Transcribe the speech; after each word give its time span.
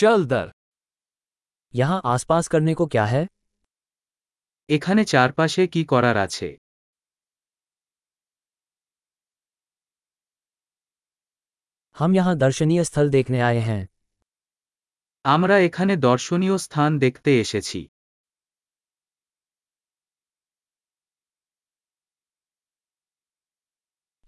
चल 0.00 0.25
दर 0.25 0.51
यहाँ 1.73 2.01
आसपास 2.05 2.47
करने 2.47 2.73
को 2.73 2.85
क्या 2.87 3.05
है 3.07 3.27
এখানে 4.69 5.03
চারপাশে 5.05 5.63
কি 5.67 5.81
করার 5.85 6.17
আছে 6.17 6.49
हम 11.97 12.13
यहाँ 12.15 12.35
दर्शनीय 12.37 12.83
स्थल 12.83 13.09
देखने 13.11 13.39
आए 13.41 13.59
हैं 13.61 13.81
আমরা 15.25 15.55
এখানে 15.61 15.93
দর্শনীয় 15.99 16.55
স্থান 16.57 16.91
দেখতে 16.99 17.31
এসেছি 17.41 17.81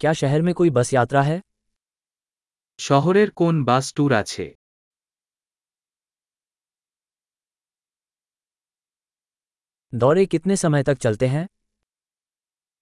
क्या 0.02 0.14
शहर 0.14 0.42
में 0.42 0.54
कोई 0.54 0.70
बस 0.72 0.88
यात्रा 0.94 1.22
है 1.24 1.38
শহরের 2.80 3.30
কোন 3.36 3.56
বাস 3.64 3.86
ট্যুর 3.96 4.12
আছে 4.16 4.46
दौरे 9.93 10.27
कितने 10.27 10.57
समय 10.57 10.83
तक 10.83 10.99
चलते 10.99 11.27
हैं 11.29 11.47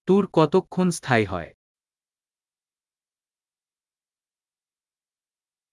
ট্যুর 0.07 0.25
কতক্ষণ 0.33 0.87
স্থায়ী 0.97 1.25
হয় 1.25 1.49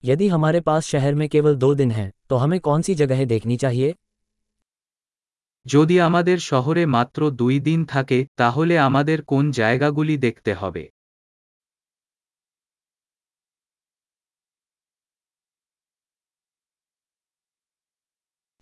यदि 0.04 0.26
हमारे 0.28 0.60
पास 0.60 0.86
शहर 0.86 1.14
में 1.14 1.28
केवल 1.28 1.56
दो 1.56 1.74
दिन 1.74 1.90
हैं 1.90 2.08
तो 2.28 2.36
हमें 2.36 2.58
कौन 2.60 2.82
सी 2.82 2.94
जगहें 2.94 3.26
देखनी 3.26 3.56
चाहिए 3.56 3.90
যদি 5.66 5.96
আমাদের 5.98 6.38
শহরে 6.44 6.82
মাত্র 6.88 7.20
দুই 7.40 7.56
দিন 7.60 7.80
থাকে 7.88 8.18
তাহলে 8.40 8.74
আমাদের 8.78 9.18
কোন 9.30 9.44
জায়গাগুলি 9.60 10.16
দেখতে 10.26 10.52
হবে 10.60 10.84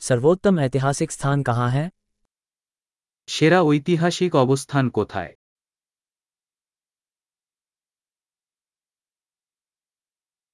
सर्वोत्तम 0.02 0.54
ऐतिहासिक 0.60 1.10
स्थान 1.10 1.42
कहाँ 1.42 1.68
है 1.70 1.84
সেরা 3.28 3.60
ঐতিহাসিক 3.66 4.32
অবস্থান 4.36 4.84
কোথায় 4.90 5.32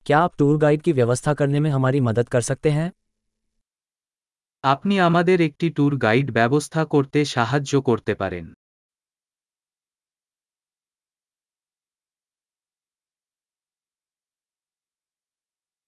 क्या 0.06 0.18
आप 0.18 0.36
टूर 0.38 0.54
गाइड 0.58 0.82
की 0.82 0.92
व्यवस्था 0.92 1.32
करने 1.34 1.60
में 1.60 1.70
हमारी 1.70 2.00
मदद 2.02 2.28
कर 2.28 2.40
सकते 2.42 2.70
हैं 2.70 2.90
আপনি 4.64 4.94
আমাদের 4.98 5.38
একটি 5.40 5.66
ট্যুর 5.70 5.92
গাইড 5.96 6.26
ব্যবস্থা 6.30 6.82
করতে 6.84 7.20
সাহায্য 7.26 7.72
করতে 7.80 8.12
পারেন 8.14 8.46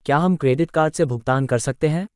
क्या 0.07 0.19
हम 0.19 0.37
क्रेडिट 0.37 0.71
कार्ड 0.71 0.93
से 0.95 1.05
भुगतान 1.05 1.47
कर 1.47 1.59
सकते 1.61 1.89
हैं 1.89 2.07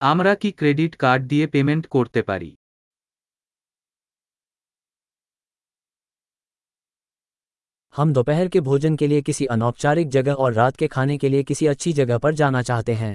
আমরা 0.00 0.32
কি 0.34 0.50
ক্রেডিট 0.52 0.92
কার্ড 0.96 1.22
দিয়ে 1.28 1.46
পেমেন্ট 1.46 1.84
করতে 1.86 2.20
পারি 2.22 2.50
हम 7.94 8.12
दोपहर 8.12 8.48
के 8.48 8.60
भोजन 8.62 8.96
के 8.96 9.06
लिए 9.06 9.22
किसी 9.22 9.44
अनौपचारिक 9.48 10.08
जगह 10.10 10.32
और 10.36 10.52
रात 10.52 10.76
के 10.76 10.86
खाने 10.88 11.16
के 11.18 11.28
लिए 11.28 11.42
किसी 11.44 11.66
अच्छी 11.66 11.92
जगह 11.94 12.18
पर 12.18 12.34
जाना 12.34 12.62
चाहते 12.62 12.94
हैं 12.94 13.14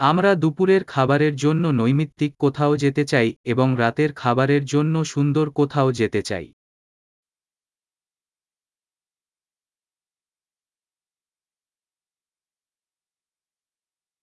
আমরা 0.00 0.30
দুপুরের 0.36 0.82
খাবারের 0.88 1.34
জন্য 1.36 1.64
নৈমিত্তিক 1.72 2.32
কোথাও 2.40 2.72
যেতে 2.76 3.02
চাই 3.04 3.28
এবং 3.46 3.68
রাতের 3.78 4.10
খাবারের 4.16 4.62
জন্য 4.66 4.94
সুন্দর 5.04 5.46
কোথাও 5.56 5.88
যেতে 5.92 6.20
চাই 6.22 6.46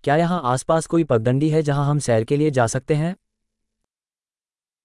क्या 0.04 0.16
यहाँ 0.16 0.42
आसपास 0.46 0.86
कोई 0.88 1.04
पगडंडी 1.06 1.50
है 1.50 1.62
जहाँ 1.64 1.86
हम 1.86 2.00
सैर 2.02 2.24
के 2.24 2.38
लिए 2.38 2.52
जा 2.52 2.66
सकते 2.68 2.96
हैं 2.96 3.16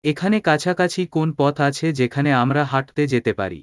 এখানে 0.05 0.39
কাছাকাছি 0.41 1.03
কোন 1.13 1.29
পথ 1.39 1.57
আছে 1.61 1.87
যেখানে 1.93 2.31
আমরা 2.35 2.63
হাঁটতে 2.65 3.03
যেতে 3.13 3.33
পারি 3.41 3.61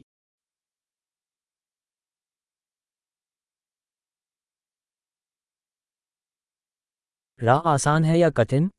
राह 7.39 7.67
आसान 7.69 8.05
है 8.05 8.17
या 8.19 8.29
कठिन 8.37 8.69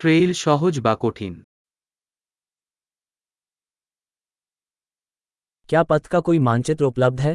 ট্রেইল 0.00 0.30
সহজ 0.38 0.74
বা 0.80 0.92
কঠিন 1.00 1.34
क्या 5.68 5.82
पथ 5.84 6.06
का 6.06 6.20
कोई 6.20 6.38
मानचित्र 6.40 6.84
उपलब्ध 6.84 7.20
है 7.20 7.34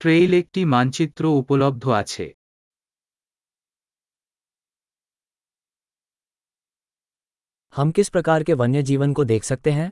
ট্রেইল 0.00 0.30
একটি 0.34 0.60
মানচিত্র 0.68 1.22
উপলব্ধ 1.40 1.84
আছে 1.94 2.26
हम 7.74 7.88
किस 7.92 8.08
प्रकार 8.08 8.42
के 8.42 8.54
वन्य 8.54 8.82
जीवन 8.84 9.12
को 9.12 9.22
देख 9.24 9.42
सकते 9.44 9.70
हैं 9.72 9.88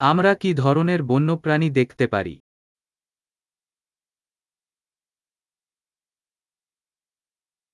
আমরা 0.00 0.32
কি 0.34 0.50
ধরনের 0.54 1.00
বন্যপ্রাণী 1.02 1.68
দেখতে 1.70 2.04
পারি 2.14 2.34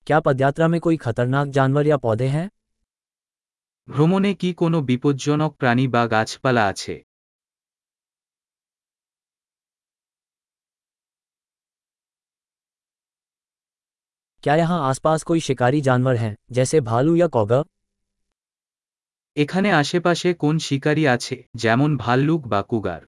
क्या 0.07 0.19
पदयात्रा 0.21 0.67
में 0.67 0.79
कोई 0.81 0.97
खतरनाक 0.97 1.47
जानवर 1.51 1.87
या 1.87 1.97
पौधे 1.99 2.27
हैं 2.29 2.49
ভ্রমণে 3.87 4.31
কি 4.41 4.49
কোনো 4.59 4.77
বিপজ্জনক 4.81 5.51
প্রাণী 5.59 5.85
বা 5.87 6.03
গাছপালা 6.11 6.63
আছে 6.67 6.95
क्या 14.43 14.55
यहाँ 14.55 14.79
आसपास 14.83 15.23
कोई 15.23 15.39
शिकारी 15.41 15.79
जानवर 15.81 16.15
हैं 16.17 16.35
जैसे 16.51 16.79
भालू 16.83 17.15
या 17.15 17.27
कौगा 17.29 17.61
এখানে 19.37 19.69
আশেপাশে 19.73 20.29
কোন 20.39 20.55
শিকারী 20.59 21.03
আছে 21.07 21.35
যেমন 21.55 21.89
ভাল্লুক 21.97 22.41
বা 22.47 22.59
কুগার 22.69 23.01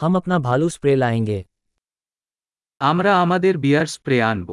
हम 0.00 0.16
अपना 0.16 0.38
भालू 0.40 0.68
स्प्रे 0.70 0.94
लाएंगे 0.96 1.38
আমরা 2.80 3.12
আমাদের 3.18 3.54
বিয়ার 3.60 3.86
স্প্রে 3.92 4.16
আনব 4.22 4.48